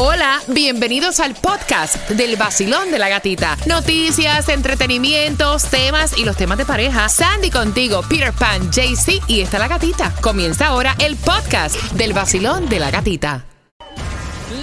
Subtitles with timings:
[0.00, 3.56] Hola, bienvenidos al podcast del vacilón de la gatita.
[3.66, 7.08] Noticias, entretenimientos, temas y los temas de pareja.
[7.08, 10.14] Sandy contigo, Peter Pan, JC y está la gatita.
[10.20, 13.44] Comienza ahora el podcast del vacilón de la gatita.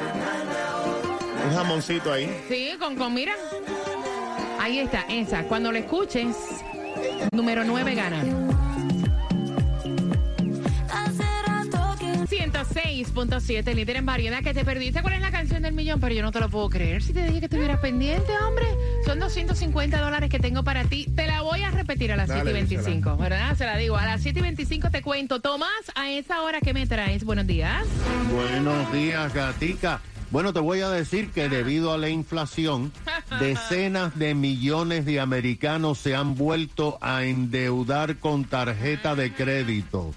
[1.48, 2.30] Un jamoncito ahí.
[2.50, 3.32] Sí, con, con mira.
[4.60, 5.44] Ahí está, esa.
[5.44, 6.36] Cuando lo escuches,
[7.32, 8.26] número 9 gana.
[12.28, 14.42] 106.7, líder en variedad.
[14.42, 16.70] Que te perdiste cuál es la canción del millón, pero yo no te lo puedo
[16.70, 17.02] creer.
[17.04, 18.66] Si te dije que estuvieras pendiente, hombre.
[19.06, 21.08] Son 250 dólares que tengo para ti.
[21.16, 23.56] Te la voy a repetir a las Dale, 7 y 25, ¿verdad?
[23.58, 23.98] Se la digo.
[23.98, 25.40] A las 7 y 25 te cuento.
[25.42, 27.24] Tomás, a esa hora que me traes.
[27.24, 27.86] Buenos días.
[28.32, 30.02] Buenos días, gatica.
[30.32, 32.92] Bueno, te voy a decir que debido a la inflación,
[33.40, 40.14] decenas de millones de americanos se han vuelto a endeudar con tarjeta de crédito.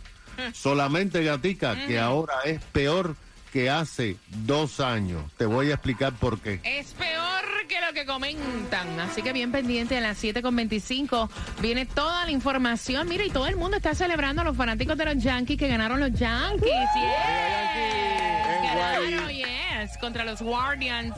[0.53, 3.17] Solamente, gatica, que ahora es peor
[3.53, 5.23] que hace dos años.
[5.37, 6.61] Te voy a explicar por qué.
[6.65, 9.01] Es peor que lo que comentan.
[9.01, 11.29] Así que bien pendiente a las 7.25
[11.61, 13.09] viene toda la información.
[13.09, 16.01] Mira, y todo el mundo está celebrando a los fanáticos de los Yankees que ganaron
[16.01, 16.71] los Yankees.
[16.95, 17.99] Yes.
[18.63, 21.15] Ganaron, yes, contra los Guardians.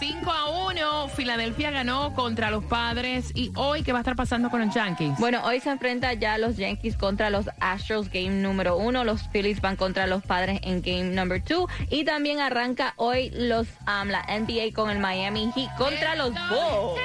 [0.00, 1.08] 5 a 1.
[1.14, 3.30] Filadelfia ganó contra los padres.
[3.34, 5.12] ¿Y hoy qué va a estar pasando con los Yankees?
[5.18, 9.04] Bueno, hoy se enfrenta ya los Yankees contra los Astros game número uno.
[9.04, 11.68] Los Phillies van contra los Padres en game number two.
[11.90, 17.00] Y también arranca hoy los um, la NBA con el Miami Heat contra los Bulls.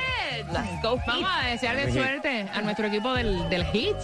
[0.54, 1.08] Let's go Heat.
[1.08, 3.98] Vamos a desearle suerte a nuestro equipo del, del Heat.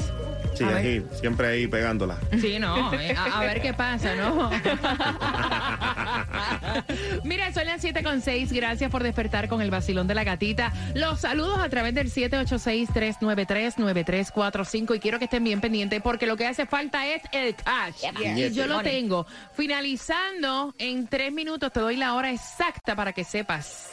[0.53, 0.77] Sí, A ver.
[0.77, 2.17] ahí, siempre ahí pegándola.
[2.41, 4.51] Sí, no, eh, a, a ver qué pasa, ¿no?
[7.23, 8.51] Mira, son las 7 con 6.
[8.51, 10.73] Gracias por despertar con el vacilón de la gatita.
[10.95, 14.95] Los saludos a través del 786-393-9345.
[14.95, 18.05] Y quiero que estén bien pendientes porque lo que hace falta es el cash.
[18.19, 19.25] Y yo lo tengo.
[19.53, 23.91] Finalizando en tres minutos, te doy la hora exacta para que sepas.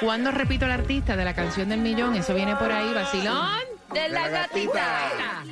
[0.00, 2.16] ¿Cuándo repito el artista de la canción del millón?
[2.16, 3.58] Eso viene por ahí, vacilón.
[3.92, 5.44] De la gatita.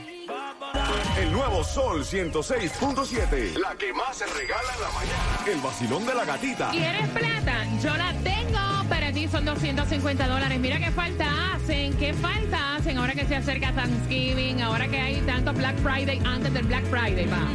[1.19, 3.59] El nuevo Sol 106.7.
[3.59, 5.50] La que más se regala en la mañana.
[5.50, 6.71] El vacilón de la gatita.
[6.71, 7.65] ¿Quieres plata?
[7.82, 8.88] Yo la tengo.
[8.88, 10.59] Para ti son 250 dólares.
[10.60, 11.94] Mira qué falta hacen.
[11.94, 14.60] ¿Qué falta hacen ahora que se acerca Thanksgiving?
[14.60, 17.38] Ahora que hay tanto Black Friday antes del Black Friday, va.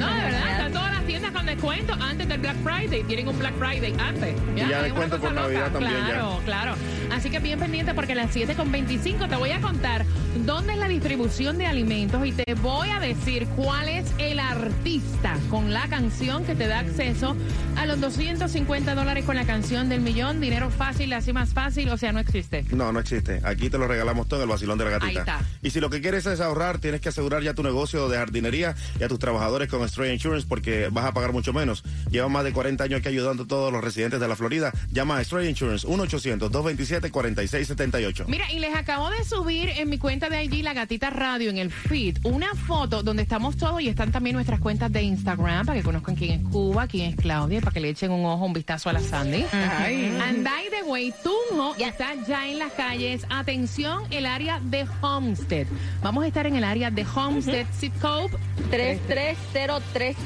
[0.00, 0.50] No, de verdad.
[0.50, 3.02] Están todas las tiendas con descuento antes del Black Friday.
[3.02, 4.36] Tienen un Black Friday antes.
[4.54, 6.06] Y ya una descuento por Navidad también, ya.
[6.06, 6.74] Claro, claro.
[7.10, 10.06] Así que bien pendiente porque a las 7 con 25 te voy a contar
[10.46, 15.36] dónde es la distribución de alimentos y te voy a decir cuál es el artista
[15.50, 17.36] con la canción que te da acceso
[17.76, 20.40] a los 250 dólares con la canción del millón.
[20.40, 22.64] Dinero fácil, así más fácil, o sea, no existe.
[22.70, 23.40] No, no existe.
[23.42, 25.08] Aquí te lo regalamos todo en el vacilón de la gatita.
[25.08, 25.40] Ahí está.
[25.60, 28.76] Y si lo que quieres es ahorrar, tienes que asegurar ya tu negocio de jardinería
[29.00, 31.82] y a tus trabajadores con Stray Insurance porque vas a pagar mucho menos.
[32.10, 34.70] Lleva más de 40 años aquí ayudando a todos los residentes de la Florida.
[34.92, 38.26] Llama a Stray Insurance 1-800-227-4678.
[38.26, 41.58] Mira, y les acabo de subir en mi cuenta de IG La Gatita Radio en
[41.58, 45.78] el feed una foto donde estamos todos y están también nuestras cuentas de Instagram para
[45.78, 48.44] que conozcan quién es Cuba, quién es Claudia y para que le echen un ojo,
[48.44, 49.46] un vistazo a la Sandy.
[49.52, 53.24] And by the way, Tunjo está ya en las calles.
[53.30, 55.66] Atención, el área de Homestead.
[56.02, 58.30] Vamos a estar en el área de Homestead, zip code
[58.70, 60.16] 33030 es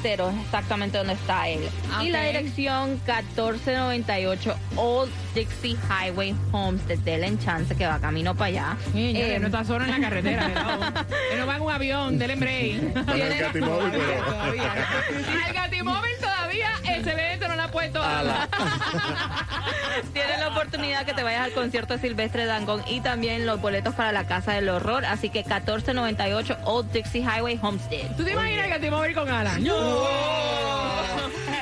[0.65, 1.69] exactamente donde está él.
[2.01, 6.97] Y la dirección 1498 Old Dixie Highway Homestead.
[6.99, 8.77] Denle en chance que va camino para allá.
[8.91, 10.47] Señores, Eh, no está solo en la carretera,
[11.37, 12.93] no va en un avión, del break.
[13.05, 17.34] Con el Gatimóvil, pero- Al Gatimóvil todavía excelente,
[17.75, 18.47] puesto ala.
[20.13, 23.93] Tienes la oportunidad que te vayas al concierto de Silvestre Dangón y también los boletos
[23.95, 25.03] para la Casa del Horror.
[25.05, 28.15] Así que 1498 Old Dixie Highway Homestead.
[28.15, 29.59] ¿Tú te imaginas el Gatimóvil con alas?
[29.59, 29.75] ¡No!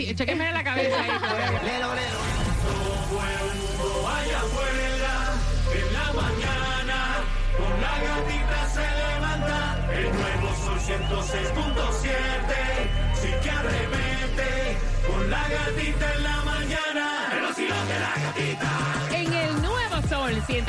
[0.48, 0.96] en la cabeza.
[1.00, 1.10] ahí.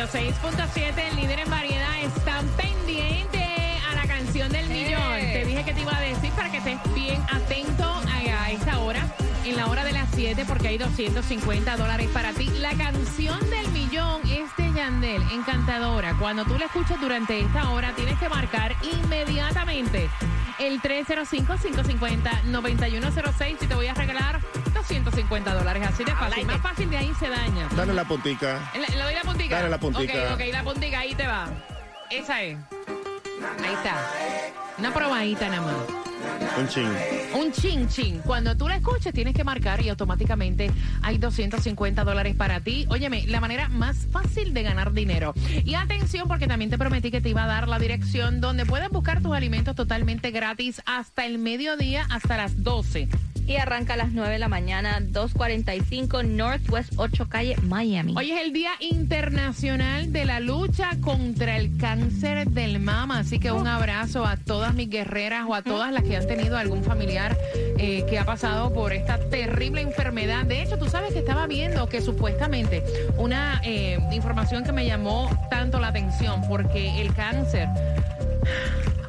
[0.08, 3.42] 106.7, el líder en variedad, están pendientes
[3.90, 5.00] a la canción del millón.
[5.32, 8.80] Te dije que te iba a decir para que estés bien atento a, a esta
[8.80, 9.08] hora,
[9.46, 12.50] en la hora de las 7, porque hay 250 dólares para ti.
[12.60, 16.18] La canción del millón es de Yandel, encantadora.
[16.20, 20.10] Cuando tú la escuchas durante esta hora, tienes que marcar inmediatamente
[20.60, 24.42] el 305-550-9106 y te voy a regalar
[24.84, 25.88] 250 dólares.
[25.88, 26.46] Así de fácil.
[26.46, 27.68] Más fácil de ahí se daña.
[27.76, 28.72] Dale la puntica.
[28.74, 29.56] Le, le doy la puntica.
[29.56, 30.14] Dale la puntica.
[30.14, 31.48] Ok, ok, la puntica, ahí te va.
[32.10, 32.58] Esa es.
[33.64, 33.96] Ahí está.
[34.78, 36.04] Una probadita nada más.
[36.58, 36.90] Un ching.
[37.34, 38.20] Un chin chin.
[38.26, 40.72] Cuando tú la escuches tienes que marcar y automáticamente
[41.02, 42.86] hay 250 dólares para ti.
[42.90, 45.34] Óyeme, la manera más fácil de ganar dinero.
[45.66, 48.90] Y atención porque también te prometí que te iba a dar la dirección donde puedes
[48.90, 53.10] buscar tus alimentos totalmente gratis hasta el mediodía, hasta las 12.
[53.46, 58.14] Y arranca a las 9 de la mañana, 245 Northwest 8 Calle, Miami.
[58.18, 63.52] Hoy es el Día Internacional de la Lucha contra el Cáncer del Mama, así que
[63.52, 67.38] un abrazo a todas mis guerreras o a todas las que han tenido algún familiar
[67.78, 70.46] eh, que ha pasado por esta terrible enfermedad.
[70.46, 72.82] De hecho, tú sabes que estaba viendo que supuestamente
[73.18, 77.68] una eh, información que me llamó tanto la atención, porque el cáncer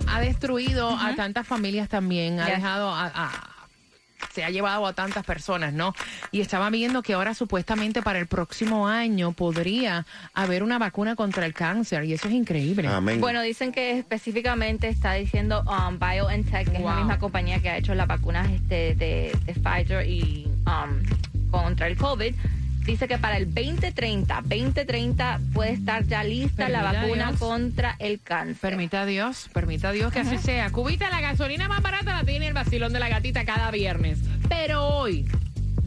[0.09, 3.54] ha destruido a tantas familias también, ha dejado a- a
[4.33, 5.95] se ha llevado a tantas personas, ¿no?
[6.31, 11.47] Y estaba viendo que ahora supuestamente para el próximo año podría haber una vacuna contra
[11.47, 12.89] el cáncer y eso es increíble.
[12.89, 13.21] Amén.
[13.21, 17.77] Bueno, dicen que específicamente está diciendo um, BioNTech, que es la misma compañía que ha
[17.77, 22.35] hecho las vacunas este, de, de Pfizer y um, contra el COVID.
[22.85, 27.41] Dice que para el 2030, 2030 puede estar ya lista la vacuna Dios.
[27.41, 28.61] contra el cáncer.
[28.61, 30.71] Permita Dios, permita Dios que así sea.
[30.71, 34.19] Cubita, la gasolina más barata la tiene el vacilón de la gatita cada viernes.
[34.51, 35.27] Pero hoy,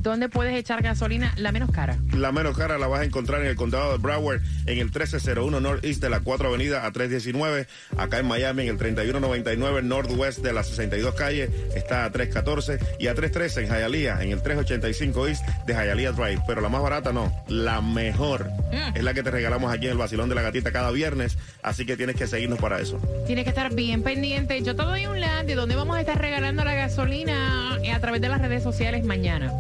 [0.08, 1.98] ¿dónde puedes echar gasolina la menos cara?
[2.14, 5.60] La menos cara la vas a encontrar en el condado de Broward, en el 1301
[5.60, 7.68] Northeast de la 4 Avenida a 319.
[7.98, 12.80] Acá en Miami, en el 3199 Northwest de la 62 Calle, está a 314.
[13.00, 16.42] Y a 313 en Hialeah, en el 385 East de Hialeah Drive.
[16.48, 18.50] Pero la más barata no, la mejor.
[18.96, 21.38] Es la que te regalamos aquí en el Basilón de la Gatita cada viernes.
[21.62, 23.00] Así que tienes que seguirnos para eso.
[23.26, 24.62] Tienes que estar bien pendiente.
[24.64, 28.00] Yo te doy un link de donde vamos a estar regalando la gasolina eh, a
[28.00, 29.52] través de las redes sociales mañana.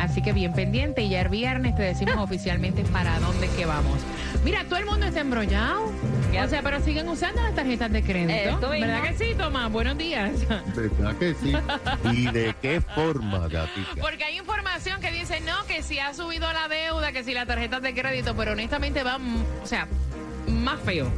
[0.00, 4.00] Así que bien pendiente y ya el viernes te decimos oficialmente para dónde que vamos.
[4.44, 5.92] Mira, todo el mundo está embrollado.
[6.42, 8.32] O sea, pero siguen usando las tarjetas de crédito.
[8.32, 8.86] Esto mismo.
[8.86, 9.70] ¿Verdad que sí, Tomás?
[9.70, 10.32] Buenos días.
[10.74, 11.52] ¿Verdad que sí?
[12.12, 14.00] ¿Y de qué forma, gatica?
[14.00, 17.46] Porque hay información que dice, no, que si ha subido la deuda, que si las
[17.46, 19.86] tarjetas de crédito, pero honestamente va, mm, o sea,
[20.48, 21.10] más feo.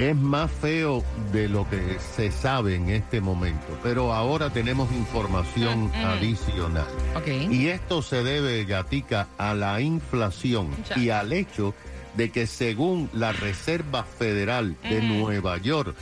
[0.00, 5.84] Es más feo de lo que se sabe en este momento, pero ahora tenemos información
[5.84, 6.04] Mm, mm.
[6.06, 6.86] adicional.
[7.50, 10.98] Y esto se debe, Gatica, a la inflación Ya.
[10.98, 11.74] y al hecho
[12.16, 15.94] de que según la Reserva Federal de Nueva York,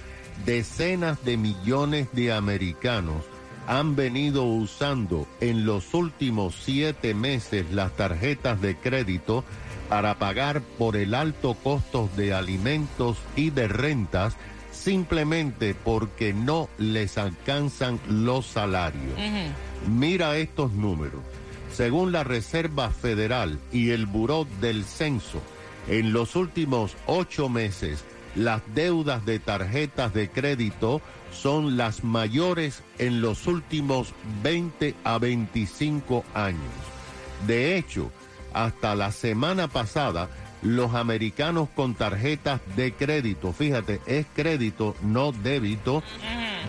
[0.46, 3.24] decenas de millones de americanos
[3.66, 9.44] han venido usando en los últimos siete meses las tarjetas de crédito
[9.88, 14.36] para pagar por el alto costo de alimentos y de rentas
[14.72, 19.18] simplemente porque no les alcanzan los salarios.
[19.88, 21.20] Mira estos números.
[21.72, 25.40] Según la Reserva Federal y el Buró del Censo,
[25.88, 28.04] en los últimos ocho meses,
[28.34, 31.00] las deudas de tarjetas de crédito
[31.32, 36.60] son las mayores en los últimos 20 a 25 años.
[37.46, 38.10] De hecho,
[38.64, 40.28] hasta la semana pasada,
[40.62, 46.02] los americanos con tarjetas de crédito, fíjate, es crédito, no débito,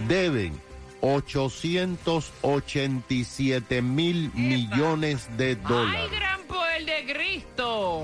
[0.07, 0.53] deben
[1.01, 6.11] 887 mil millones de ¡Ay, dólares.
[6.11, 8.03] gran poder de Cristo!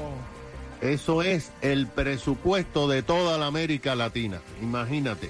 [0.81, 4.39] Eso es el presupuesto de toda la América Latina.
[4.61, 5.29] Imagínate.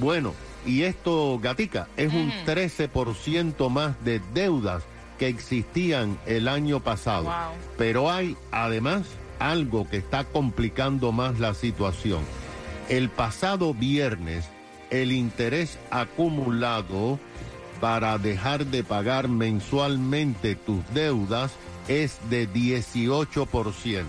[0.00, 0.34] Bueno,
[0.66, 4.82] y esto, Gatica, es un 13% más de deudas
[5.18, 7.24] que existían el año pasado.
[7.24, 7.56] Wow.
[7.76, 9.02] Pero hay además
[9.38, 12.22] algo que está complicando más la situación.
[12.88, 14.48] El pasado viernes,
[14.90, 17.18] el interés acumulado
[17.80, 21.52] para dejar de pagar mensualmente tus deudas
[21.86, 24.04] es de 18%.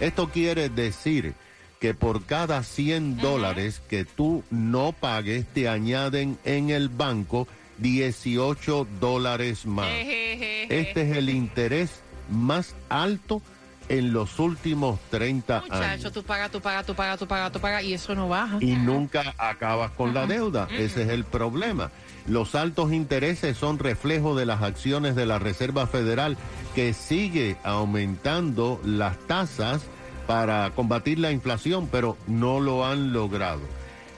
[0.00, 1.34] Esto quiere decir
[1.80, 7.46] que por cada 100 dólares que tú no pagues, te añaden en el banco
[7.78, 9.88] 18 dólares más.
[9.88, 13.42] Este es el interés más alto
[13.88, 16.12] en los últimos 30 Muchacho, años.
[16.12, 18.58] tú pagas, tú pagas, tú pagas, tú pagas, tú pagas y eso no baja.
[18.60, 20.68] Y nunca acabas con la deuda.
[20.72, 21.90] Ese es el problema.
[22.26, 26.36] Los altos intereses son reflejo de las acciones de la Reserva Federal
[26.74, 29.82] que sigue aumentando las tasas
[30.26, 33.60] para combatir la inflación, pero no lo han logrado.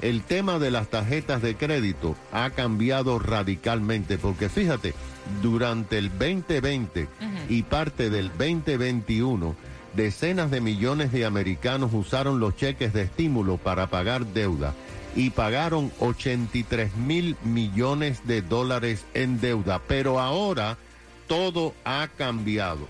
[0.01, 4.95] El tema de las tarjetas de crédito ha cambiado radicalmente porque fíjate,
[5.43, 7.09] durante el 2020
[7.49, 9.57] y parte del 2021,
[9.95, 14.75] decenas de millones de americanos usaron los cheques de estímulo para pagar deuda
[15.17, 19.81] y pagaron 83 mil millones de dólares en deuda.
[19.89, 20.79] Pero ahora
[21.27, 22.87] todo ha cambiado.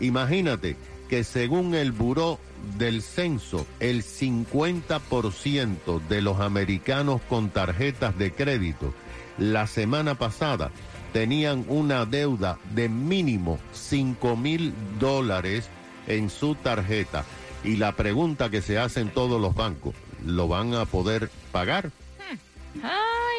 [0.00, 0.76] Imagínate
[1.08, 2.38] que según el Buró
[2.76, 8.92] del Censo, el 50% de los americanos con tarjetas de crédito
[9.38, 10.70] la semana pasada
[11.12, 15.68] tenían una deuda de mínimo 5 mil dólares
[16.06, 17.24] en su tarjeta.
[17.62, 19.94] Y la pregunta que se hacen todos los bancos,
[20.24, 21.90] ¿lo van a poder pagar?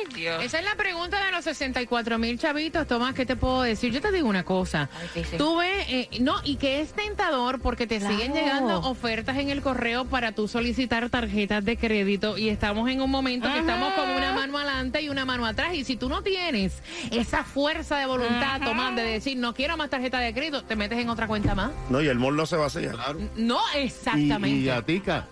[0.08, 0.44] Ay, Dios.
[0.44, 3.92] Esa es la pregunta de los 64 mil chavitos, Tomás, ¿qué te puedo decir?
[3.92, 4.90] Yo te digo una cosa.
[5.00, 5.38] Ay, sí, sí.
[5.38, 8.16] Tú ves, eh, no, y que es tentador porque te Claro.
[8.16, 13.02] siguen llegando ofertas en el correo para tú solicitar tarjetas de crédito y estamos en
[13.02, 16.10] un momento que estamos con una mano adelante y una mano atrás y si tú
[16.10, 16.82] no tienes
[17.12, 21.00] esa fuerza de voluntad, Tomás, de decir no quiero más tarjeta de crédito, te metes
[21.00, 21.72] en otra cuenta más.
[21.90, 22.92] No, y el mall no se vacía.
[22.92, 23.20] Claro.
[23.36, 24.50] No, Y, exactamente.
[24.50, 25.28] y Gatica,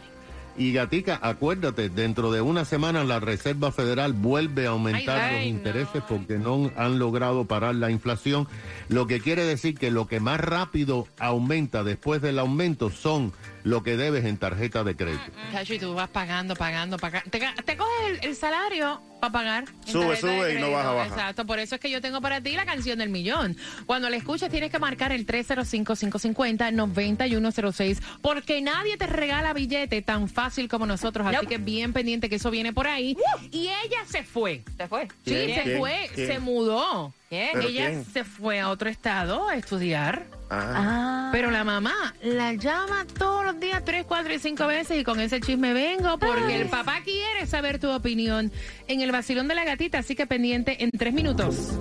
[0.57, 5.41] y Gatica, acuérdate, dentro de una semana la Reserva Federal vuelve a aumentar Ay, los
[5.41, 6.07] ay, intereses no.
[6.07, 8.47] porque no han logrado parar la inflación,
[8.89, 13.81] lo que quiere decir que lo que más rápido aumenta después del aumento son lo
[13.83, 15.23] que debes en tarjeta de crédito.
[15.51, 17.29] Chacho, y tú vas pagando, pagando, pagando.
[17.31, 17.39] Te,
[17.77, 19.65] coges el, el salario para pagar.
[19.85, 21.07] Sube, sube y no baja, baja.
[21.07, 23.55] Exacto, por eso es que yo tengo para ti la canción del millón.
[23.85, 30.67] Cuando la escuches tienes que marcar el 305-550-9106 porque nadie te regala billete tan fácil
[30.67, 31.25] como nosotros.
[31.27, 31.47] Así Nope.
[31.47, 33.17] que bien pendiente que eso viene por ahí.
[33.51, 34.63] Y ella se fue.
[34.77, 35.07] Se fue.
[35.25, 35.63] Sí, ¿Quién?
[35.63, 36.27] se fue, ¿Quién?
[36.27, 37.13] se mudó.
[37.33, 37.49] ¿Quién?
[37.53, 38.05] ¿Pero Ella quién?
[38.05, 40.27] se fue a otro estado a estudiar.
[40.51, 40.73] Ah.
[40.75, 41.29] Ah.
[41.31, 45.19] Pero la mamá la llama todos los días, tres, cuatro y cinco veces y con
[45.19, 48.51] ese chisme vengo porque el papá quiere saber tu opinión
[48.87, 51.73] en el vacilón de la gatita, así que pendiente en tres minutos.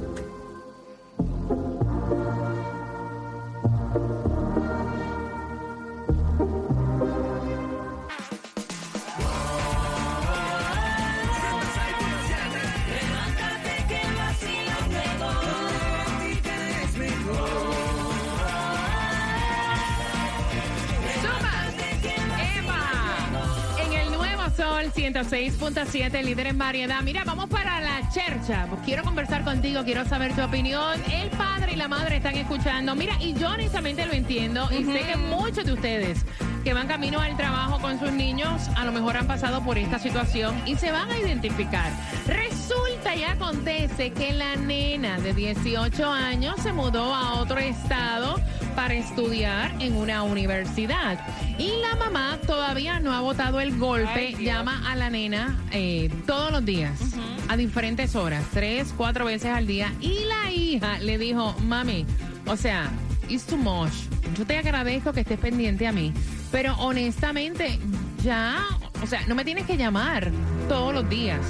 [25.02, 27.02] 106.7, líder en variedad.
[27.02, 28.66] Mira, vamos para la chercha.
[28.68, 31.02] Pues quiero conversar contigo, quiero saber tu opinión.
[31.11, 32.94] El padre y la madre están escuchando.
[32.94, 34.68] Mira, y yo honestamente lo entiendo.
[34.71, 36.25] Y sé que muchos de ustedes
[36.62, 39.99] que van camino al trabajo con sus niños, a lo mejor han pasado por esta
[39.99, 41.90] situación y se van a identificar.
[42.28, 48.31] Resulta y acontece que la nena de 18 años se mudó a otro estado
[48.75, 51.19] para estudiar en una universidad.
[51.59, 56.11] Y la mamá todavía no ha botado el golpe, Ay, llama a la nena eh,
[56.26, 56.99] todos los días,
[57.49, 59.93] a diferentes horas, tres, cuatro veces al día.
[60.00, 62.07] Y la hija le dijo, mami,
[62.47, 62.91] o sea,
[63.29, 63.93] it's too much.
[64.37, 66.12] Yo te agradezco que estés pendiente a mí,
[66.50, 67.79] pero honestamente
[68.23, 68.67] ya
[69.02, 70.31] o sea, no me tienes que llamar
[70.69, 71.41] todos los días.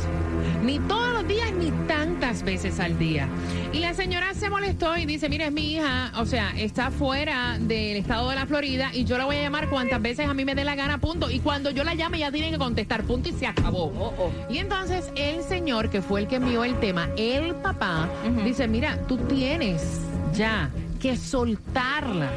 [0.62, 3.28] Ni todos los días, ni tantas veces al día.
[3.73, 7.59] Y la señora se molestó y dice, mire, es mi hija, o sea, está fuera
[7.59, 10.45] del estado de la Florida y yo la voy a llamar cuantas veces a mí
[10.45, 11.31] me dé la gana, punto.
[11.31, 14.12] Y cuando yo la llame, ya tiene que contestar, punto, y se acabó.
[14.50, 18.09] Y entonces el señor, que fue el que envió el tema, el papá,
[18.45, 20.00] dice, mira, tú tienes
[20.35, 22.31] ya que soltarla.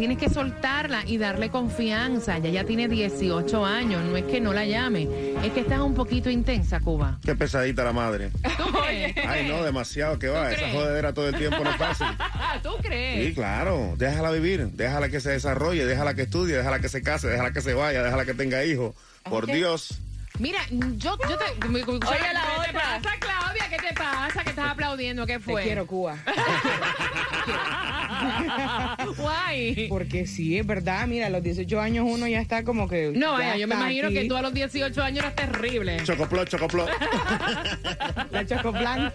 [0.00, 2.38] Tienes que soltarla y darle confianza.
[2.38, 4.02] Ya ya tiene 18 años.
[4.02, 5.06] No es que no la llame.
[5.44, 7.18] Es que estás un poquito intensa, Cuba.
[7.22, 8.30] Qué pesadita la madre.
[9.28, 10.52] Ay, no, demasiado que va.
[10.52, 12.06] Esa jodedera todo el tiempo no es fácil.
[12.62, 13.26] ¿Tú crees?
[13.26, 13.92] Sí, claro.
[13.98, 14.68] Déjala vivir.
[14.68, 15.84] Déjala que se desarrolle.
[15.84, 16.56] Déjala que estudie.
[16.56, 17.28] Déjala que se case.
[17.28, 18.02] Déjala que se vaya.
[18.02, 18.94] Déjala que tenga hijos.
[19.24, 20.00] Por Dios.
[20.38, 21.44] Mira, yo, yo te.
[21.68, 22.72] Oye, la ¿Qué te otra.
[22.72, 23.68] pasa, Claudia?
[23.68, 24.42] ¿Qué te pasa?
[24.42, 24.59] ¿Qué estás
[24.90, 25.26] aplaudiendo?
[25.26, 25.62] ¿Qué fue?
[25.62, 26.16] Te quiero, Cuba.
[29.16, 29.86] Guay.
[29.88, 31.06] Porque sí, es verdad.
[31.06, 33.12] Mira, a los 18 años uno ya está como que.
[33.14, 34.16] No, ya vaya, yo me imagino aquí.
[34.16, 35.98] que tú a los 18 años eras terrible.
[36.04, 36.88] Chocoplot, chocoplot.
[38.30, 39.12] La chocoplan.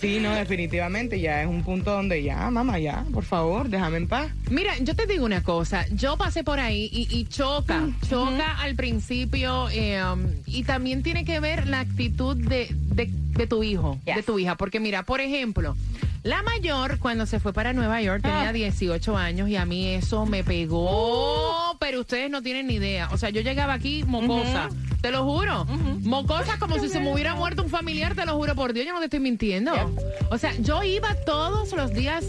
[0.00, 4.08] sí, no, definitivamente ya es un punto donde ya, mamá, ya, por favor, déjame en
[4.08, 4.30] paz.
[4.50, 8.74] Mira, yo te digo una cosa, yo pasé por ahí y, y choca, choca al
[8.76, 13.98] principio eh, um, y también tiene que ver la actitud de, de- de tu hijo,
[14.04, 14.16] Yes.
[14.16, 15.76] de tu hija, porque mira, por ejemplo,
[16.22, 20.26] la mayor cuando se fue para Nueva York tenía 18 años y a mí eso
[20.26, 24.68] me pegó, pero ustedes no tienen ni idea, o sea, yo llegaba aquí mocosa.
[25.00, 25.66] Te lo juro.
[26.02, 28.92] Mocosa como si se me hubiera muerto un familiar, te lo juro por Dios, yo
[28.92, 29.72] no te estoy mintiendo.
[30.30, 32.24] O sea, yo iba todos los días,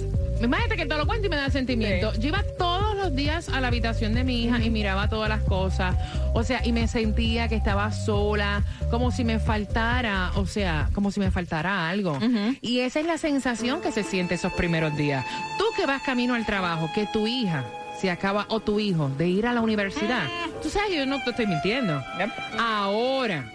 [0.45, 2.13] imagínate que te lo cuento y me da sentimiento.
[2.15, 5.41] Yo iba todos los días a la habitación de mi hija y miraba todas las
[5.43, 5.95] cosas.
[6.33, 11.11] O sea, y me sentía que estaba sola, como si me faltara, o sea, como
[11.11, 12.19] si me faltara algo.
[12.61, 15.25] Y esa es la sensación que se siente esos primeros días.
[15.57, 17.63] Tú que vas camino al trabajo, que tu hija
[17.99, 20.27] se acaba, o tu hijo, de ir a la universidad.
[20.61, 22.03] Tú sabes, yo no te estoy mintiendo.
[22.59, 23.51] Ahora,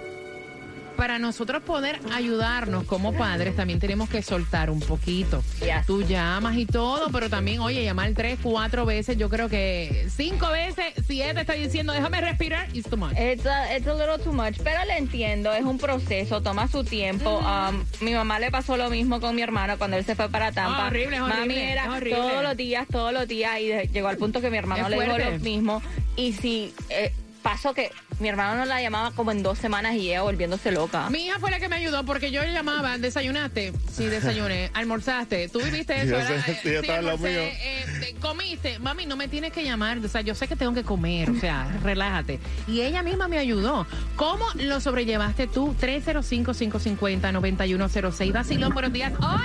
[0.93, 5.43] para nosotros poder ayudarnos como padres, también tenemos que soltar un poquito.
[5.61, 5.87] Yes.
[5.87, 10.51] Tú llamas y todo, pero también, oye, llamar tres, cuatro veces, yo creo que cinco
[10.51, 13.13] veces, siete, estoy diciendo, déjame respirar, it's too much.
[13.19, 16.85] It's a, it's a little too much, pero le entiendo, es un proceso, toma su
[16.85, 17.39] tiempo.
[17.39, 20.53] Um, mi mamá le pasó lo mismo con mi hermano cuando él se fue para
[20.53, 20.85] Tampa.
[20.85, 22.17] Ah, horrible, horrible, Mami era horrible.
[22.17, 25.05] todos los días, todos los días, y llegó al punto que mi hermano Es le
[25.05, 25.83] dijo lo mismo.
[26.17, 30.09] Y si eh, pasó que mi hermano no la llamaba como en dos semanas y
[30.11, 31.11] ella volviéndose loca.
[31.11, 35.49] Mi hija fue la que me ayudó porque yo le llamaba, desayunaste, sí, desayuné, almorzaste,
[35.49, 36.45] tú viviste eso, Yo ¿verdad?
[36.47, 37.43] sé, sí, yo estaba en lo almorcé, mío.
[37.43, 40.73] eh, te- comiste, mami, no me tienes que llamar, o sea, yo sé que tengo
[40.73, 42.39] que comer, o sea, relájate.
[42.69, 43.87] Y ella misma me ayudó.
[44.17, 45.75] ¿Cómo lo sobrellevaste tú?
[45.81, 48.33] 305-550-9106.
[48.33, 49.13] Vacilón, buenos días.
[49.21, 49.41] ¡Hola!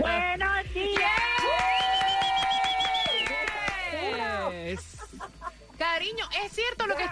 [0.00, 0.47] Buenos
[6.44, 7.04] es cierto lo que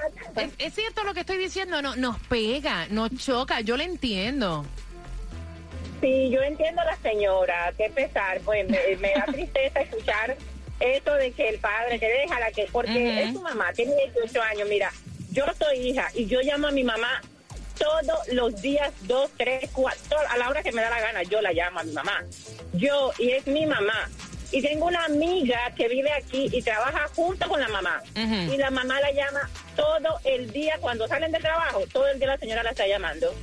[0.43, 4.65] es, es cierto lo que estoy diciendo, no nos pega, nos choca, yo le entiendo.
[6.01, 10.37] Sí, yo entiendo a la señora, qué pesar, pues me, me da tristeza escuchar
[10.81, 14.69] esto de que el padre, que déjala que, porque es su mamá, tiene 18 años,
[14.69, 14.93] mira,
[15.31, 17.23] yo soy hija y yo llamo a mi mamá
[17.79, 21.41] todos los días, dos, tres, cuatro, a la hora que me da la gana, yo
[21.41, 22.25] la llamo a mi mamá.
[22.73, 24.09] Yo, y es mi mamá.
[24.53, 28.01] Y tengo una amiga que vive aquí y trabaja junto con la mamá.
[28.15, 32.29] Y la mamá la llama todo el día cuando salen de trabajo, todo el día
[32.29, 33.35] la señora la está llamando.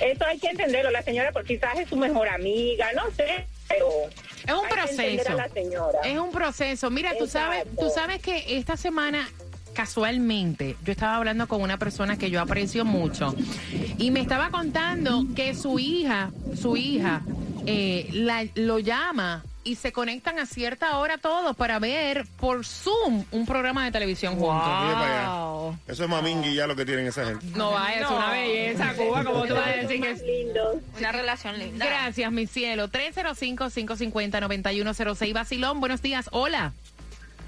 [0.00, 3.86] Eso hay que entenderlo, la señora, porque quizás es su mejor amiga, no sé, pero
[4.46, 5.32] Es un hay que entender proceso.
[5.32, 5.98] a la señora.
[6.04, 6.90] Es un proceso.
[6.90, 9.28] Mira, tú sabes, tú sabes que esta semana
[9.74, 13.34] casualmente yo estaba hablando con una persona que yo aprecio mucho
[13.98, 17.20] y me estaba contando que su hija, su hija,
[17.66, 23.24] eh, la- lo llama y se conectan a cierta hora todos para ver por Zoom
[23.30, 24.62] un programa de televisión juntos.
[24.62, 25.78] Para allá.
[25.88, 27.46] Eso es mamingui ya lo que tienen esa gente.
[27.56, 30.22] No va, es una belleza, Cuba, como tú vas a decir que es.
[30.22, 30.76] Lindos.
[30.98, 31.86] Una relación linda.
[31.86, 32.88] Gracias, mi cielo.
[32.88, 35.32] 305-550-9106.
[35.32, 36.28] Basilón, buenos días.
[36.32, 36.72] Hola.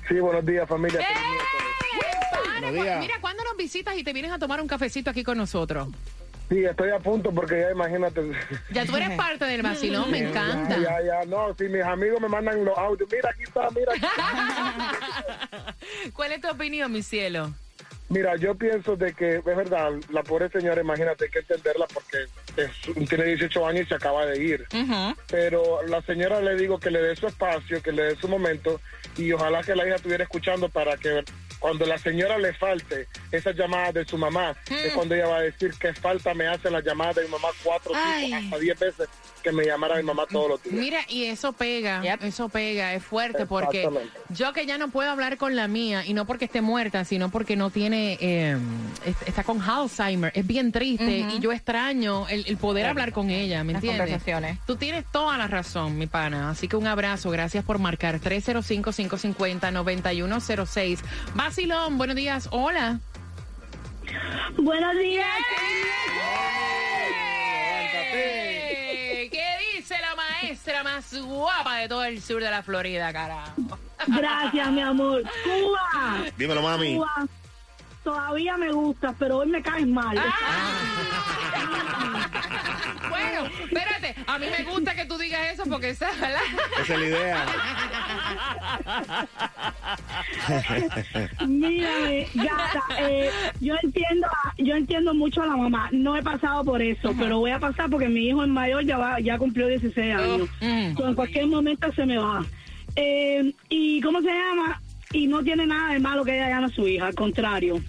[0.08, 1.00] Sí, buenos días, familia.
[1.00, 1.18] Pana,
[2.60, 3.00] Buenos días.
[3.00, 5.88] Mira, ¿cuándo nos visitas y te vienes a tomar un cafecito aquí con nosotros?
[6.48, 8.22] Sí, estoy a punto porque ya imagínate.
[8.70, 10.78] Ya tú eres parte del vacilón, me encanta.
[10.78, 13.92] Ya, ya, no, si mis amigos me mandan los audios, mira, aquí está, mira.
[13.92, 14.06] aquí.
[16.14, 17.52] ¿Cuál es tu opinión, mi cielo?
[18.08, 22.18] Mira, yo pienso de que, es verdad, la pobre señora, imagínate, hay que entenderla porque
[22.56, 24.64] es- tiene 18 años y se acaba de ir.
[25.28, 28.80] Pero la señora le digo que le dé su espacio, que le dé su momento
[29.16, 31.24] y ojalá que la hija estuviera escuchando para que
[31.58, 35.42] cuando la señora le falte esas llamadas de su mamá, es cuando ella va a
[35.42, 38.26] decir que falta me hace las llamadas de mi mamá cuatro, Ay.
[38.26, 39.08] cinco, hasta diez veces
[39.42, 40.74] que me llamara mi mamá todos los días.
[40.74, 43.88] Mira, y eso pega, eso pega, es fuerte porque
[44.30, 47.30] yo que ya no puedo hablar con la mía y no porque esté muerta, sino
[47.30, 48.56] porque no tiene, eh,
[49.04, 53.30] est- está con Alzheimer, es bien triste y yo extraño el, el poder hablar con
[53.30, 54.06] ella, ¿me Las entiendes?
[54.06, 54.58] conversaciones.
[54.66, 60.98] Tú tienes toda la razón, mi pana, así que un abrazo, gracias por marcar 305-550-9106.
[61.46, 62.98] Basilón, buenos días, hola.
[64.58, 65.28] Buenos días.
[69.30, 73.78] ¿Qué dice la maestra más guapa de todo el sur de la Florida, carajo?
[74.08, 75.22] Gracias, mi amor.
[75.44, 76.24] Cuba.
[76.36, 76.96] Dímelo, mami.
[76.96, 77.28] Cuba.
[78.02, 80.20] Todavía me gusta, pero hoy me caes mal.
[83.08, 86.40] Bueno, espérate, a mí me gusta que tú digas eso porque esa ¿verdad?
[86.82, 87.46] Esa es la idea.
[91.46, 95.88] Mírame, gata, eh, yo entiendo, a- yo entiendo mucho a la mamá.
[95.92, 98.98] No he pasado por eso, pero voy a pasar porque mi hijo es mayor ya
[98.98, 100.48] va, ya cumplió 16 años.
[100.96, 102.44] So, en cualquier momento se me va.
[102.96, 104.80] Eh, y cómo se llama
[105.12, 107.80] y no tiene nada de malo que ella llame a su hija, al contrario.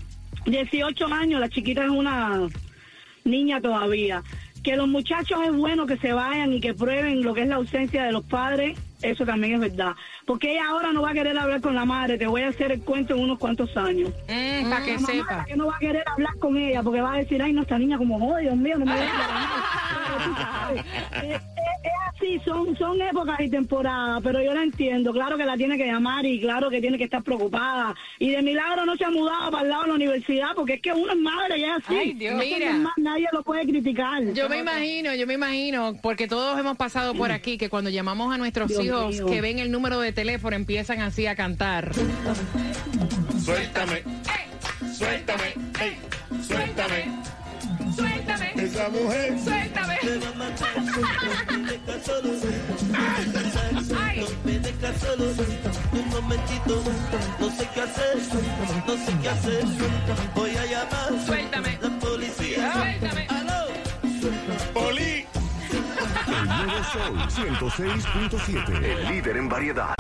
[0.46, 2.48] 18 años, la chiquita es una
[3.26, 4.24] niña todavía.
[4.68, 7.56] Que los muchachos es bueno que se vayan y que prueben lo que es la
[7.56, 9.94] ausencia de los padres, eso también es verdad.
[10.26, 12.74] Porque ella ahora no va a querer hablar con la madre, te voy a hacer
[12.74, 14.10] el cuento en unos cuantos años.
[14.28, 15.46] Mm, pa' que La mamá sepa.
[15.46, 17.80] que no va a querer hablar con ella porque va a decir, ay, no, esta
[17.80, 21.42] niña como joder, Dios mío, no me deja hablar".
[22.14, 25.14] Así, son, son épocas y temporadas, pero yo la entiendo.
[25.14, 27.94] Claro que la tiene que llamar y claro que tiene que estar preocupada.
[28.20, 30.82] Y de milagro no se ha mudado para el lado de la universidad porque es
[30.82, 31.96] que uno es madre y es así.
[31.96, 32.36] Ay, Dios.
[32.38, 32.74] Mira.
[32.74, 34.24] más, nadie lo puede criticar.
[34.34, 38.34] Yo me imagino, yo me imagino, porque todos hemos pasado por aquí, que cuando llamamos
[38.34, 39.26] a nuestros Dios hijos mío.
[39.28, 41.92] que ven el número de teléfono empiezan así a cantar.
[43.44, 44.04] Suéltame.
[44.94, 45.54] Suéltame.
[45.80, 45.98] Ey,
[46.42, 47.06] suéltame.
[47.96, 48.52] Suéltame.
[48.56, 49.40] Esa mujer.
[49.40, 49.67] Suéltame.
[54.00, 54.26] Ay.
[54.46, 55.26] me deja solo
[55.92, 56.82] un momentito,
[57.40, 58.18] no sé qué hacer,
[58.88, 59.64] no sé qué hacer,
[60.34, 61.78] voy a llamar Suéltame.
[61.82, 62.74] la policía.
[62.74, 63.27] Suéltame.
[66.84, 68.84] Sol 106.7.
[68.84, 69.96] El líder en variedad.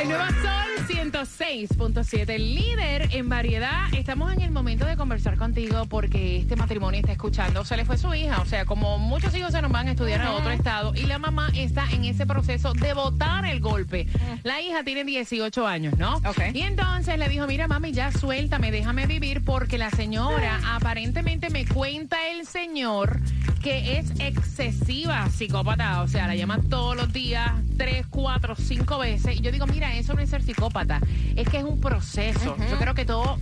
[0.00, 3.92] El nuevo Sol 106.7, el líder en variedad.
[3.92, 7.64] Estamos en el momento de conversar contigo porque este matrimonio está escuchando.
[7.64, 10.22] Se le fue su hija, o sea, como muchos hijos se nos van a estudiar
[10.22, 14.06] a otro estado y la mamá está en ese proceso de botar el golpe.
[14.44, 16.16] La hija tiene 18 años, ¿no?
[16.18, 16.54] Ok.
[16.54, 21.66] Y entonces le dijo, mira mami, ya suéltame, déjame vivir porque la señora aparentemente me
[21.66, 23.20] cuenta el señor
[23.66, 29.36] que es excesiva psicópata, o sea, la llama todos los días, tres, cuatro, cinco veces.
[29.36, 31.00] Y yo digo, mira, eso no es ser psicópata,
[31.34, 32.54] es que es un proceso.
[32.70, 33.38] Yo creo que todo,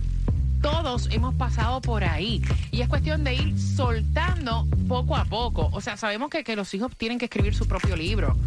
[0.61, 2.41] todos hemos pasado por ahí.
[2.71, 5.69] Y es cuestión de ir soltando poco a poco.
[5.73, 8.37] O sea, sabemos que, que los hijos tienen que escribir su propio libro,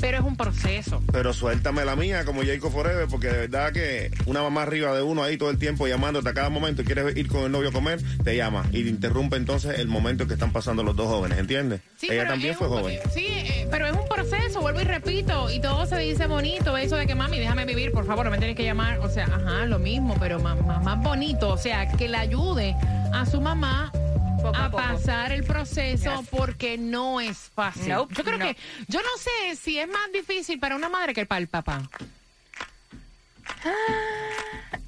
[0.00, 1.02] pero es un proceso.
[1.12, 5.02] Pero suéltame la mía como Jacob Forever, porque de verdad que una mamá arriba de
[5.02, 7.70] uno ahí todo el tiempo llamándote a cada momento y quieres ir con el novio
[7.70, 11.06] a comer, te llama y te interrumpe entonces el momento que están pasando los dos
[11.08, 11.80] jóvenes, ¿entiendes?
[11.96, 12.98] Sí, Ella también fue un- joven.
[13.12, 16.96] Sí, eh, pero es un proceso, vuelvo y repito, y todo se dice bonito, eso
[16.96, 19.66] de que mami, déjame vivir, por favor, no me tienes que llamar, o sea, ajá,
[19.66, 22.74] lo mismo, pero más, más, más bonito, o sea, que le ayude
[23.12, 23.92] a su mamá
[24.42, 24.82] Poco a a poco.
[24.82, 26.28] pasar el proceso Yes.
[26.30, 27.88] porque no es fácil.
[27.88, 28.44] Nope, yo creo no.
[28.46, 28.56] que,
[28.88, 31.82] yo no sé si es más difícil para una madre que para el papá.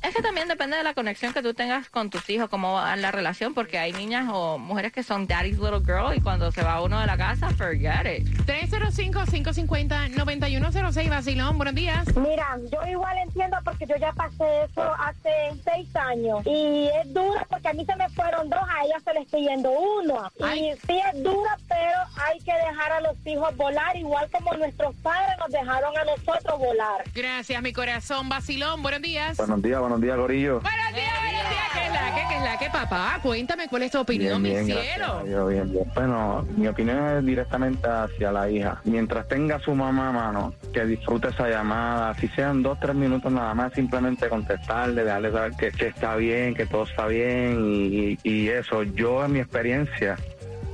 [0.03, 2.97] Es que también depende de la conexión que tú tengas con tus hijos, cómo va
[2.97, 6.63] la relación, porque hay niñas o mujeres que son daddy's little girl y cuando se
[6.63, 8.27] va uno de la casa, forget it.
[8.47, 12.17] 305-550-9106, Basilón, buenos días.
[12.17, 15.31] Mira, yo igual entiendo porque yo ya pasé eso hace
[15.65, 19.13] seis años y es dura porque a mí se me fueron dos, a ella se
[19.13, 20.31] le estoy yendo uno.
[20.43, 20.71] Ay.
[20.71, 24.95] Y sí es dura, pero hay que dejar a los hijos volar igual como nuestros
[24.97, 27.05] padres nos dejaron a nosotros volar.
[27.15, 29.37] Gracias, mi corazón, Basilón, buenos días.
[29.37, 30.61] Buenos días, buenos días, Gorillo.
[30.61, 31.65] Buenos días, buenos días.
[31.73, 33.19] ¿Qué es la que, qué es la que, papá?
[33.23, 35.23] Cuéntame cuál es tu opinión, mi gracias cielo.
[35.25, 35.85] Dios, bien, bien.
[35.95, 38.81] Bueno, mi opinión es directamente hacia la hija.
[38.85, 42.95] Mientras tenga a su mamá a mano, que disfrute esa llamada, si sean dos, tres
[42.95, 47.59] minutos nada más, simplemente contestarle, dejarle saber que, que está bien, que todo está bien
[47.65, 48.85] y, y- y eso.
[48.85, 50.17] Yo, en mi experiencia,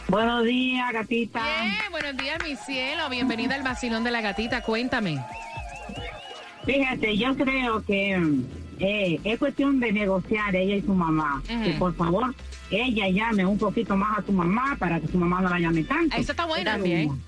[0.07, 1.39] Buenos días, gatita.
[1.43, 3.09] Bien, buenos días, mi cielo.
[3.09, 4.61] Bienvenida al vacilón de la gatita.
[4.63, 5.23] Cuéntame.
[6.65, 8.15] Fíjate, yo creo que
[8.79, 11.43] eh, es cuestión de negociar ella y su mamá.
[11.47, 12.33] Que por favor,
[12.71, 15.83] ella llame un poquito más a su mamá para que su mamá no la llame
[15.83, 16.15] tanto.
[16.17, 17.21] Eso está bueno también.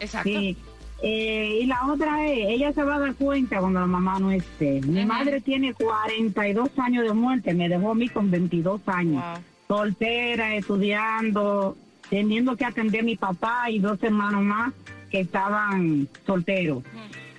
[0.00, 0.28] Exacto.
[0.28, 0.56] Sí.
[1.02, 4.30] Eh, y la otra es, ella se va a dar cuenta cuando la mamá no
[4.30, 4.80] esté.
[4.82, 5.08] Mi Ujú.
[5.08, 9.22] madre tiene 42 años de muerte, me dejó a mí con 22 años.
[9.68, 11.76] Soltera, estudiando,
[12.08, 14.72] teniendo que atender a mi papá y dos hermanos más
[15.10, 16.82] que estaban solteros.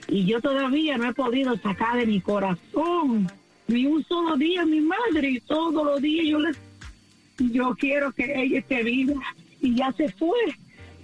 [0.07, 3.27] Y yo todavía no he podido sacar de mi corazón
[3.67, 5.31] ni un solo día a mi madre.
[5.31, 6.51] Y todos los días yo le
[7.37, 9.21] yo quiero que ella esté viva
[9.61, 10.37] y ya se fue.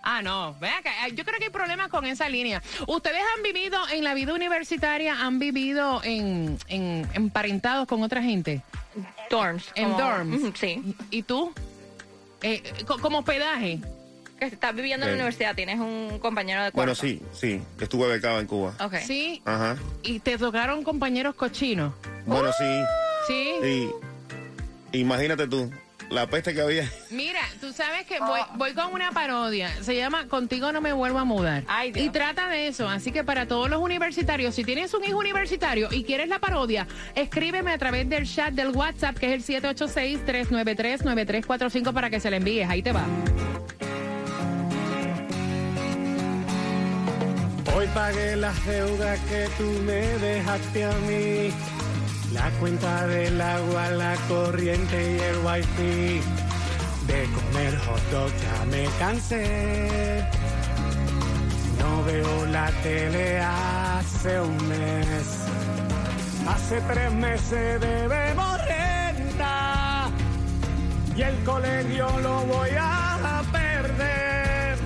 [0.02, 2.62] Ah, no, vea que yo creo que hay problemas con esa línea.
[2.86, 8.62] ¿Ustedes han vivido en la vida universitaria, han vivido en, en emparentados con otra gente?
[9.30, 9.70] Dorms.
[9.74, 10.58] En como- dorms.
[10.58, 10.96] Sí.
[11.10, 11.52] ¿Y tú?
[12.42, 13.80] Eh, co- ¿Como hospedaje?
[14.38, 15.16] Que estás viviendo en Eh.
[15.16, 16.92] la universidad, tienes un compañero de cuarto.
[16.92, 17.60] Bueno, sí, sí.
[17.78, 18.74] Estuve becado en Cuba.
[18.80, 18.94] Ok.
[19.06, 19.42] Sí.
[19.44, 19.76] Ajá.
[20.02, 21.92] ¿Y te tocaron compañeros cochinos?
[22.24, 22.82] Bueno, sí.
[23.28, 23.90] Sí.
[24.92, 25.70] Y imagínate tú,
[26.10, 26.90] la peste que había.
[27.10, 29.70] Mira, tú sabes que voy, voy con una parodia.
[29.82, 31.64] Se llama Contigo no me vuelvo a mudar.
[31.94, 32.88] y trata de eso.
[32.88, 36.86] Así que para todos los universitarios, si tienes un hijo universitario y quieres la parodia,
[37.14, 42.36] escríbeme a través del chat del WhatsApp, que es el 786-393-9345 para que se le
[42.38, 42.68] envíes.
[42.68, 43.04] Ahí te va.
[47.76, 51.50] Hoy pagué las deudas que tú me dejaste a mí.
[52.32, 56.20] La cuenta del agua, la corriente y el wifi.
[57.06, 60.24] De comer hot dog ya me cansé.
[61.80, 65.26] No veo la tele hace un mes.
[66.48, 70.08] Hace tres meses debemos renta.
[71.16, 74.78] Y el colegio lo voy a perder.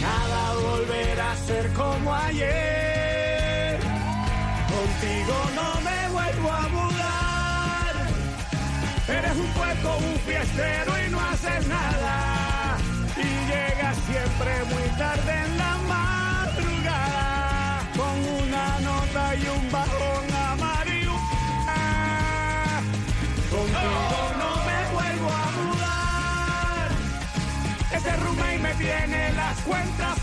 [0.00, 3.80] Nada volverá a ser como ayer.
[4.68, 5.73] Contigo no
[9.06, 12.78] Eres un puerco, un fiestero y no haces nada.
[13.16, 17.80] Y llegas siempre muy tarde en la madrugada.
[17.94, 21.16] Con una nota y un bajón amarillo.
[23.50, 26.88] Contigo no me vuelvo a mudar.
[27.94, 30.18] Ese roommate me tiene las cuentas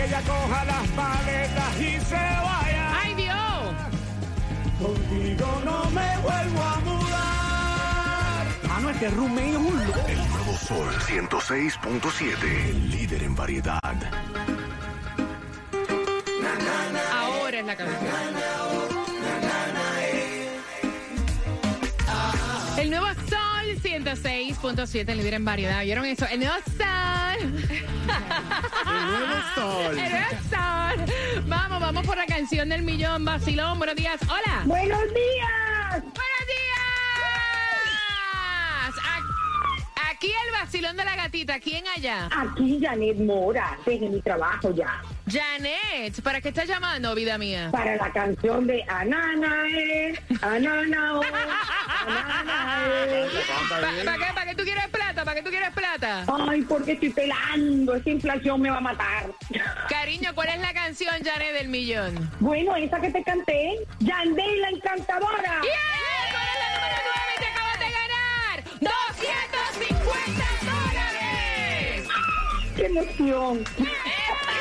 [0.00, 3.00] que ya coja las maletas y se vaya.
[3.02, 3.36] ¡Ay, Dios!
[4.80, 8.46] Contigo no me vuelvo a mudar.
[8.70, 10.00] Ah, no, este roommate es un loco.
[10.08, 12.70] El nuevo Sol 106.7.
[12.70, 13.94] El líder en variedad.
[17.12, 18.00] Ahora es la canción.
[22.78, 23.39] El nuevo Sol
[24.14, 25.82] 106.7, líder en variedad.
[25.84, 26.26] ¿Vieron eso?
[26.26, 27.38] El nuevo Sol.
[27.38, 27.52] El
[29.06, 29.98] nuevo Sol.
[29.98, 31.44] El nuevo Sol.
[31.46, 33.24] Vamos, vamos por la canción del millón.
[33.24, 34.20] Vacilón, buenos días.
[34.22, 34.62] Hola.
[34.64, 35.59] Buenos días.
[40.20, 41.58] Aquí el vacilón de la gatita.
[41.60, 42.28] ¿Quién allá?
[42.30, 45.00] Aquí Janet Mora, desde mi trabajo ya.
[45.26, 47.70] Janet, ¿para qué estás llamando, vida mía?
[47.72, 51.22] Para la canción de Ananae, Ananao,
[52.06, 53.30] Ananae.
[54.04, 55.24] ¿Para qué, ¿Para qué tú quieres plata?
[55.24, 56.26] ¿Para qué tú quieres plata?
[56.50, 57.94] Ay, porque estoy pelando.
[57.94, 59.30] Esta inflación me va a matar.
[59.88, 62.30] Cariño, ¿cuál es la canción, Janet, del millón?
[62.40, 65.62] Bueno, esa que te canté, Yandel la encantadora.
[65.62, 66.30] ¡Yeah!
[66.30, 67.19] ¡Tú eres la número
[68.80, 68.90] ¡250
[70.62, 72.08] dólares!
[72.76, 73.64] ¡Qué emoción!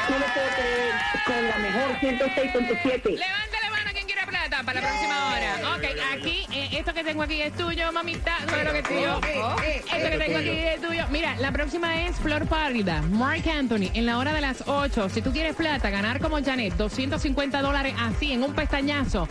[0.09, 0.93] No lo puedo creer.
[1.25, 3.03] Con la mejor 106.7.
[3.17, 5.75] Levántale mano quien quiera plata para la próxima hora.
[5.75, 8.37] Ok, aquí, eh, esto que tengo aquí es tuyo, mamita.
[8.49, 9.21] ¿Sabes lo que es tuyo?
[9.21, 11.05] Esto que tengo aquí es tuyo.
[11.11, 15.09] Mira, la próxima es Flor Pálida, Mark Anthony, en la hora de las 8.
[15.09, 19.29] Si tú quieres plata, ganar como Janet, 250 dólares así, en un pestañazo.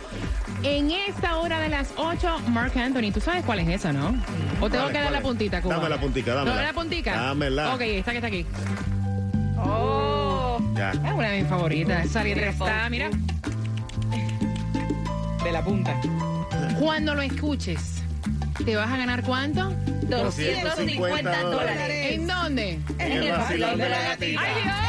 [0.63, 4.09] En esta hora de las 8, Mark Anthony, ¿tú sabes cuál es esa, no?
[4.59, 5.23] ¿O tengo ¿Cuál es, que dar la es?
[5.23, 5.75] puntica, Cuba?
[5.75, 6.55] Dame la puntica, dámela.
[6.55, 7.15] ¿Dame la puntica?
[7.15, 7.73] Dámela.
[7.75, 8.45] Ok, esta que está aquí.
[9.57, 10.59] Oh.
[10.75, 10.91] Ya.
[10.91, 12.05] Es una de mis favoritas.
[12.05, 13.09] Esa letra está, mira.
[15.43, 15.95] De la punta.
[16.79, 18.03] Cuando lo escuches,
[18.65, 19.73] ¿te vas a ganar cuánto?
[20.09, 22.11] 250 dólares.
[22.15, 22.79] ¿En dónde?
[22.97, 24.41] En el vacilón de la gatita.
[24.41, 24.88] ¡Ay, Dios!